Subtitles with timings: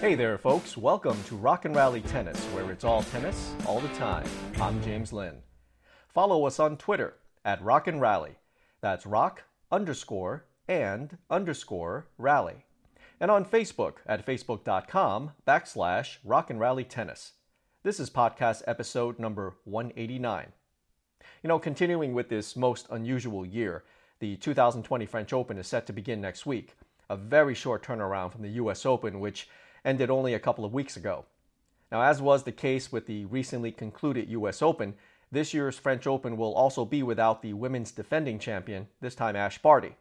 [0.00, 0.78] Hey there, folks.
[0.78, 4.26] Welcome to Rock and Rally Tennis, where it's all tennis all the time.
[4.58, 5.42] I'm James Lynn.
[6.08, 8.36] Follow us on Twitter at Rock and Rally.
[8.80, 12.64] That's rock underscore and underscore rally.
[13.20, 17.32] And on Facebook at facebook.com backslash rock and rally tennis.
[17.82, 20.46] This is podcast episode number 189.
[21.42, 23.84] You know, continuing with this most unusual year,
[24.18, 26.74] the 2020 French Open is set to begin next week,
[27.10, 29.46] a very short turnaround from the US Open, which
[29.84, 31.24] ended only a couple of weeks ago.
[31.90, 34.94] Now, as was the case with the recently concluded US Open,
[35.32, 39.58] this year's French Open will also be without the women's defending champion, this time Ash
[39.58, 39.94] Barty.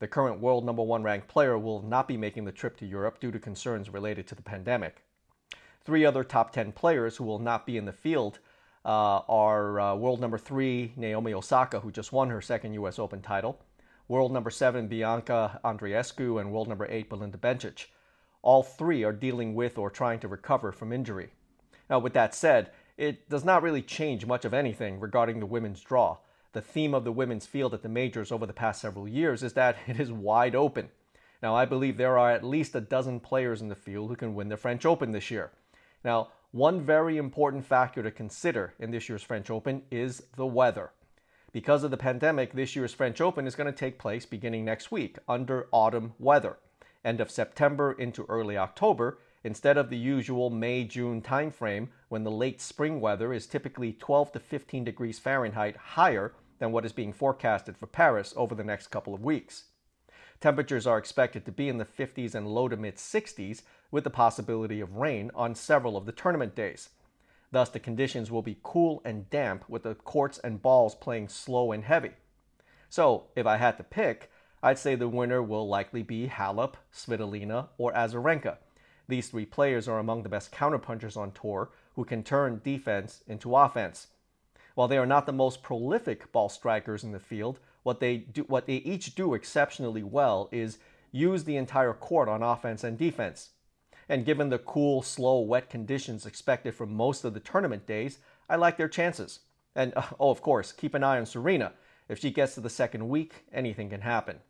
[0.00, 3.20] The current world number one ranked player will not be making the trip to Europe
[3.20, 5.02] due to concerns related to the pandemic.
[5.84, 8.38] Three other top 10 players who will not be in the field
[8.84, 12.98] uh, are uh, world number three, Naomi Osaka, who just won her second U.S.
[12.98, 13.60] Open title,
[14.08, 17.86] world number seven, Bianca Andreescu, and world number eight, Belinda Bencic.
[18.44, 21.30] All three are dealing with or trying to recover from injury.
[21.88, 25.80] Now, with that said, it does not really change much of anything regarding the women's
[25.80, 26.18] draw.
[26.52, 29.54] The theme of the women's field at the majors over the past several years is
[29.54, 30.90] that it is wide open.
[31.42, 34.34] Now, I believe there are at least a dozen players in the field who can
[34.34, 35.50] win the French Open this year.
[36.04, 40.90] Now, one very important factor to consider in this year's French Open is the weather.
[41.50, 44.92] Because of the pandemic, this year's French Open is going to take place beginning next
[44.92, 46.58] week under autumn weather
[47.04, 52.30] end of September into early October, instead of the usual May June timeframe when the
[52.30, 57.12] late spring weather is typically 12 to 15 degrees Fahrenheit higher than what is being
[57.12, 59.64] forecasted for Paris over the next couple of weeks.
[60.40, 64.10] Temperatures are expected to be in the 50s and low to mid 60s with the
[64.10, 66.90] possibility of rain on several of the tournament days.
[67.50, 71.70] Thus, the conditions will be cool and damp with the courts and balls playing slow
[71.70, 72.10] and heavy.
[72.88, 74.30] So, if I had to pick,
[74.64, 78.56] I'd say the winner will likely be Halep, Svitolina, or Azarenka.
[79.06, 83.54] These three players are among the best counterpunchers on tour who can turn defense into
[83.54, 84.06] offense.
[84.74, 88.44] While they are not the most prolific ball strikers in the field, what they do
[88.44, 90.78] what they each do exceptionally well is
[91.12, 93.50] use the entire court on offense and defense.
[94.08, 98.18] And given the cool, slow, wet conditions expected for most of the tournament days,
[98.48, 99.40] I like their chances.
[99.76, 101.74] And oh, of course, keep an eye on Serena.
[102.08, 104.40] If she gets to the second week, anything can happen.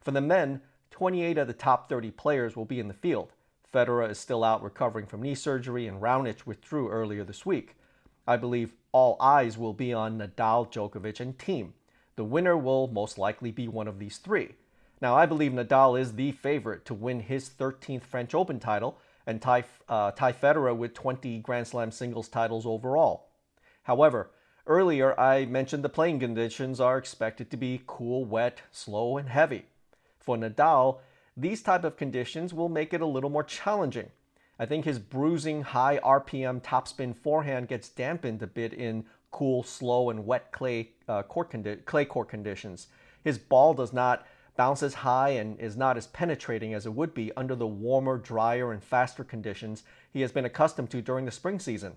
[0.00, 0.62] For the men,
[0.92, 3.32] 28 of the top 30 players will be in the field.
[3.72, 7.76] Federer is still out recovering from knee surgery, and Raonic withdrew earlier this week.
[8.26, 11.72] I believe all eyes will be on Nadal, Djokovic, and Thiem.
[12.16, 14.54] The winner will most likely be one of these three.
[15.00, 19.40] Now, I believe Nadal is the favorite to win his 13th French Open title and
[19.40, 23.28] tie, uh, tie Federer with 20 Grand Slam singles titles overall.
[23.84, 24.30] However,
[24.66, 29.66] earlier I mentioned the playing conditions are expected to be cool, wet, slow, and heavy.
[30.20, 30.98] For Nadal,
[31.36, 34.10] these type of conditions will make it a little more challenging.
[34.58, 40.10] I think his bruising, high RPM topspin forehand gets dampened a bit in cool, slow,
[40.10, 42.88] and wet clay uh, court condi- clay court conditions.
[43.24, 44.26] His ball does not
[44.56, 48.18] bounce as high and is not as penetrating as it would be under the warmer,
[48.18, 49.82] drier, and faster conditions
[50.12, 51.96] he has been accustomed to during the spring season.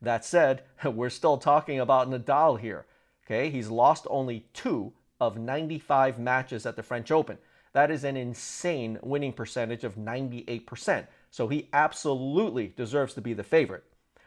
[0.00, 2.86] That said, we're still talking about Nadal here.
[3.26, 7.38] Okay, he's lost only two of 95 matches at the French Open.
[7.74, 11.06] That is an insane winning percentage of 98%.
[11.30, 13.84] So he absolutely deserves to be the favorite.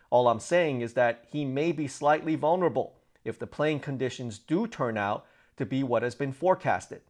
[0.10, 2.96] All I'm saying is that he may be slightly vulnerable
[3.26, 5.26] if the playing conditions do turn out
[5.58, 7.02] to be what has been forecasted.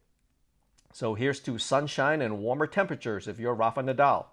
[0.92, 4.26] So here's to sunshine and warmer temperatures if you're Rafa Nadal.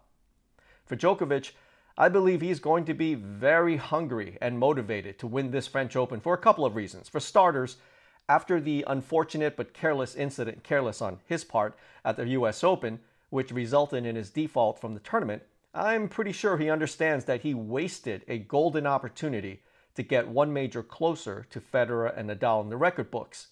[0.86, 1.52] For Djokovic,
[1.96, 6.20] I believe he's going to be very hungry and motivated to win this French Open
[6.20, 7.08] for a couple of reasons.
[7.08, 7.78] For starters,
[8.30, 13.52] after the unfortunate but careless incident, careless on his part, at the US Open, which
[13.52, 18.24] resulted in his default from the tournament, I'm pretty sure he understands that he wasted
[18.28, 19.62] a golden opportunity
[19.96, 23.48] to get one major closer to Federer and Nadal in the record books.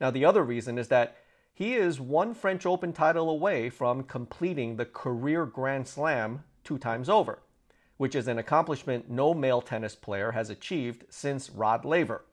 [0.00, 1.16] Now, the other reason is that
[1.52, 7.08] he is one French Open title away from completing the career Grand Slam two times
[7.08, 7.38] over,
[7.96, 12.24] which is an accomplishment no male tennis player has achieved since Rod Laver.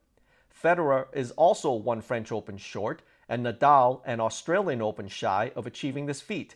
[0.54, 6.06] Federer is also one French Open short, and Nadal an Australian Open shy of achieving
[6.06, 6.56] this feat.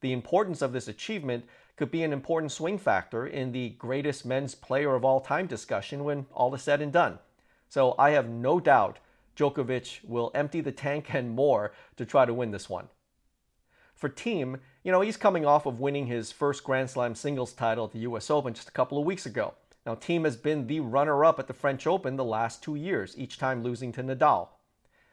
[0.00, 1.44] The importance of this achievement
[1.76, 6.04] could be an important swing factor in the greatest men's player of all time discussion
[6.04, 7.18] when all is said and done.
[7.68, 8.98] So I have no doubt
[9.36, 12.88] Djokovic will empty the tank and more to try to win this one.
[13.94, 17.86] For Thiem, you know, he's coming off of winning his first Grand Slam singles title
[17.86, 19.54] at the US Open just a couple of weeks ago.
[19.84, 23.14] Now, Thiem has been the runner up at the French Open the last two years,
[23.18, 24.48] each time losing to Nadal.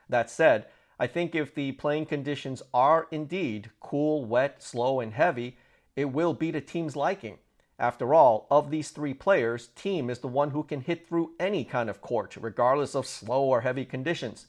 [0.08, 0.68] That said,
[1.00, 5.58] I think if the playing conditions are indeed cool, wet, slow, and heavy,
[5.96, 7.40] it will be to Thiem's liking.
[7.80, 11.64] After all, of these three players, Thiem is the one who can hit through any
[11.64, 14.48] kind of court, regardless of slow or heavy conditions.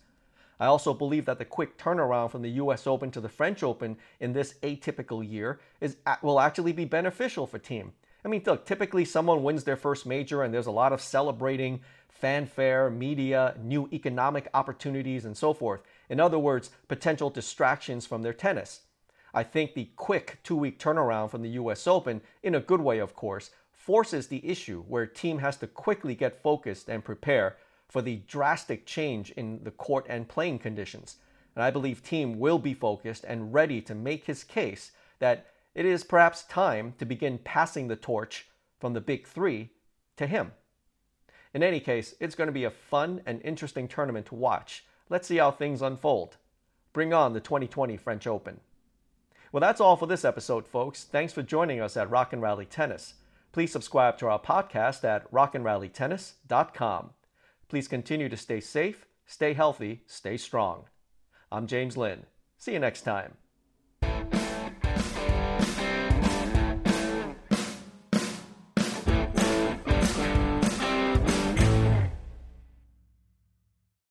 [0.58, 3.96] I also believe that the quick turnaround from the US Open to the French Open
[4.18, 7.92] in this atypical year is will actually be beneficial for Thiem.
[8.24, 11.80] I mean, look, typically someone wins their first major and there's a lot of celebrating,
[12.08, 15.80] fanfare, media, new economic opportunities, and so forth.
[16.08, 18.82] In other words, potential distractions from their tennis.
[19.32, 22.98] I think the quick two week turnaround from the US Open, in a good way,
[22.98, 27.56] of course, forces the issue where Thiem has to quickly get focused and prepare
[27.88, 31.16] for the drastic change in the court and playing conditions.
[31.56, 35.86] And I believe Thiem will be focused and ready to make his case that it
[35.86, 39.70] is perhaps time to begin passing the torch from the big three
[40.16, 40.52] to him.
[41.52, 44.84] In any case, it's going to be a fun and interesting tournament to watch.
[45.08, 46.36] Let's see how things unfold.
[46.92, 48.60] Bring on the 2020 French Open.
[49.52, 51.04] Well, that's all for this episode, folks.
[51.04, 53.14] Thanks for joining us at Rock and Rally Tennis.
[53.52, 57.10] Please subscribe to our podcast at rockandrallytennis.com.
[57.68, 60.84] Please continue to stay safe, stay healthy, stay strong.
[61.50, 62.26] I'm James Lynn.
[62.58, 63.34] See you next time.